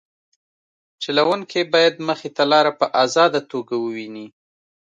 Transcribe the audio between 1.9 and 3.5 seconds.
مخې ته لاره په ازاده